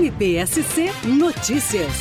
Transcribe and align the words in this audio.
MPSC 0.00 0.86
Notícias. 1.06 1.92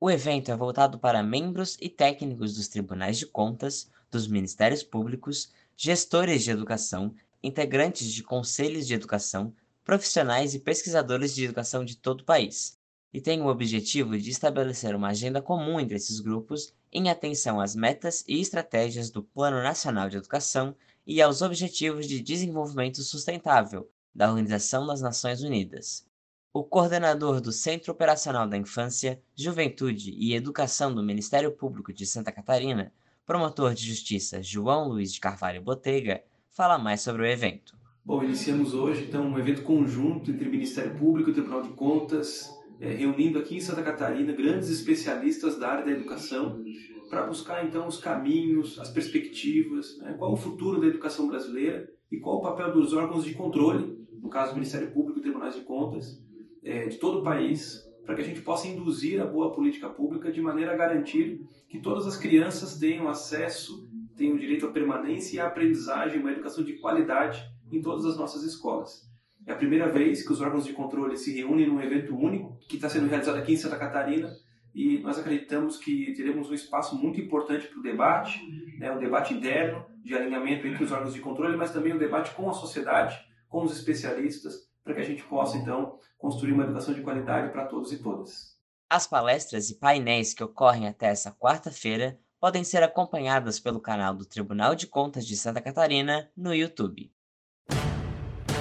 O 0.00 0.10
evento 0.10 0.50
é 0.50 0.56
voltado 0.56 0.98
para 0.98 1.22
membros 1.22 1.76
e 1.80 1.88
técnicos 1.88 2.56
dos 2.56 2.66
tribunais 2.66 3.18
de 3.18 3.26
contas, 3.26 3.88
dos 4.10 4.26
ministérios 4.26 4.82
públicos, 4.82 5.52
gestores 5.76 6.42
de 6.42 6.50
educação, 6.50 7.14
integrantes 7.40 8.12
de 8.12 8.24
conselhos 8.24 8.84
de 8.84 8.94
educação, 8.94 9.54
profissionais 9.84 10.56
e 10.56 10.58
pesquisadores 10.58 11.32
de 11.32 11.44
educação 11.44 11.84
de 11.84 11.96
todo 11.96 12.22
o 12.22 12.24
país, 12.24 12.76
e 13.14 13.20
tem 13.20 13.40
o 13.40 13.46
objetivo 13.46 14.18
de 14.18 14.28
estabelecer 14.28 14.96
uma 14.96 15.10
agenda 15.10 15.40
comum 15.40 15.78
entre 15.78 15.94
esses 15.94 16.18
grupos 16.18 16.74
em 16.92 17.10
atenção 17.10 17.60
às 17.60 17.76
metas 17.76 18.24
e 18.26 18.40
estratégias 18.40 19.08
do 19.08 19.22
Plano 19.22 19.62
Nacional 19.62 20.08
de 20.08 20.16
Educação 20.16 20.74
e 21.06 21.22
aos 21.22 21.42
Objetivos 21.42 22.08
de 22.08 22.20
Desenvolvimento 22.20 23.00
Sustentável 23.04 23.88
da 24.12 24.28
Organização 24.28 24.84
das 24.84 25.00
Nações 25.00 25.42
Unidas. 25.42 26.09
O 26.52 26.64
coordenador 26.64 27.40
do 27.40 27.52
Centro 27.52 27.92
Operacional 27.92 28.44
da 28.44 28.56
Infância, 28.56 29.22
Juventude 29.36 30.10
e 30.18 30.34
Educação 30.34 30.92
do 30.92 31.00
Ministério 31.00 31.52
Público 31.52 31.92
de 31.92 32.04
Santa 32.04 32.32
Catarina, 32.32 32.92
promotor 33.24 33.72
de 33.72 33.86
justiça 33.86 34.42
João 34.42 34.88
Luiz 34.88 35.12
de 35.12 35.20
Carvalho 35.20 35.62
Botega, 35.62 36.24
fala 36.50 36.76
mais 36.76 37.02
sobre 37.02 37.22
o 37.22 37.24
evento. 37.24 37.78
Bom, 38.04 38.24
iniciamos 38.24 38.74
hoje 38.74 39.04
então 39.04 39.28
um 39.28 39.38
evento 39.38 39.62
conjunto 39.62 40.32
entre 40.32 40.48
Ministério 40.48 40.98
Público 40.98 41.30
e 41.30 41.32
Tribunal 41.32 41.62
de 41.62 41.68
Contas, 41.68 42.50
é, 42.80 42.94
reunindo 42.94 43.38
aqui 43.38 43.54
em 43.54 43.60
Santa 43.60 43.84
Catarina 43.84 44.32
grandes 44.32 44.70
especialistas 44.70 45.56
da 45.56 45.68
área 45.68 45.84
da 45.84 45.92
educação 45.92 46.60
para 47.08 47.28
buscar 47.28 47.64
então 47.64 47.86
os 47.86 47.98
caminhos, 47.98 48.76
as 48.80 48.90
perspectivas, 48.90 49.98
né, 49.98 50.14
qual 50.18 50.32
o 50.32 50.36
futuro 50.36 50.80
da 50.80 50.88
educação 50.88 51.28
brasileira 51.28 51.88
e 52.10 52.18
qual 52.18 52.38
o 52.38 52.42
papel 52.42 52.72
dos 52.72 52.92
órgãos 52.92 53.24
de 53.24 53.34
controle, 53.34 54.04
no 54.20 54.28
caso 54.28 54.50
o 54.50 54.54
Ministério 54.56 54.90
Público 54.90 55.20
e 55.20 55.22
Tribunais 55.22 55.54
de 55.54 55.60
Contas, 55.60 56.20
é, 56.62 56.86
de 56.86 56.98
todo 56.98 57.20
o 57.20 57.22
país, 57.22 57.80
para 58.04 58.14
que 58.14 58.22
a 58.22 58.24
gente 58.24 58.42
possa 58.42 58.66
induzir 58.66 59.20
a 59.20 59.26
boa 59.26 59.52
política 59.52 59.88
pública 59.88 60.32
de 60.32 60.40
maneira 60.40 60.72
a 60.72 60.76
garantir 60.76 61.40
que 61.68 61.80
todas 61.80 62.06
as 62.06 62.16
crianças 62.16 62.78
tenham 62.78 63.08
acesso, 63.08 63.88
tenham 64.16 64.36
direito 64.36 64.66
à 64.66 64.70
permanência 64.70 65.36
e 65.36 65.40
à 65.40 65.46
aprendizagem, 65.46 66.20
uma 66.20 66.32
educação 66.32 66.64
de 66.64 66.74
qualidade 66.74 67.42
em 67.70 67.80
todas 67.80 68.04
as 68.04 68.16
nossas 68.16 68.42
escolas. 68.42 69.08
É 69.46 69.52
a 69.52 69.56
primeira 69.56 69.88
vez 69.88 70.26
que 70.26 70.32
os 70.32 70.40
órgãos 70.40 70.66
de 70.66 70.72
controle 70.72 71.16
se 71.16 71.34
reúnem 71.34 71.66
num 71.66 71.80
evento 71.80 72.14
único, 72.16 72.58
que 72.68 72.76
está 72.76 72.88
sendo 72.88 73.08
realizado 73.08 73.38
aqui 73.38 73.52
em 73.52 73.56
Santa 73.56 73.78
Catarina, 73.78 74.30
e 74.74 74.98
nós 74.98 75.18
acreditamos 75.18 75.78
que 75.78 76.12
teremos 76.14 76.50
um 76.50 76.54
espaço 76.54 76.96
muito 76.96 77.20
importante 77.20 77.66
para 77.66 77.78
o 77.78 77.82
debate, 77.82 78.40
né, 78.78 78.92
um 78.92 78.98
debate 78.98 79.34
interno, 79.34 79.84
de 80.04 80.14
alinhamento 80.14 80.66
entre 80.66 80.84
os 80.84 80.92
órgãos 80.92 81.14
de 81.14 81.20
controle, 81.20 81.56
mas 81.56 81.72
também 81.72 81.92
um 81.92 81.98
debate 81.98 82.34
com 82.34 82.48
a 82.48 82.52
sociedade, 82.52 83.18
com 83.48 83.62
os 83.62 83.76
especialistas, 83.76 84.69
para 84.84 84.94
que 84.94 85.00
a 85.00 85.04
gente 85.04 85.22
possa, 85.24 85.56
então, 85.56 85.98
construir 86.18 86.52
uma 86.52 86.64
educação 86.64 86.94
de 86.94 87.02
qualidade 87.02 87.52
para 87.52 87.66
todos 87.66 87.92
e 87.92 87.98
todas. 87.98 88.58
As 88.88 89.06
palestras 89.06 89.70
e 89.70 89.76
painéis 89.76 90.34
que 90.34 90.42
ocorrem 90.42 90.88
até 90.88 91.06
essa 91.06 91.30
quarta-feira 91.30 92.18
podem 92.40 92.64
ser 92.64 92.82
acompanhadas 92.82 93.60
pelo 93.60 93.80
canal 93.80 94.14
do 94.14 94.24
Tribunal 94.24 94.74
de 94.74 94.86
Contas 94.86 95.26
de 95.26 95.36
Santa 95.36 95.60
Catarina 95.60 96.30
no 96.36 96.54
YouTube. 96.54 97.12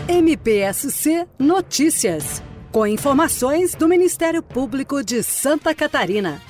MPSC 0.08 1.28
Notícias, 1.40 2.44
com 2.72 2.86
informações 2.86 3.73
do 3.73 3.88
Ministério 3.88 4.44
Público 4.44 5.03
de 5.03 5.23
Santa 5.23 5.73
Catarina. 5.73 6.48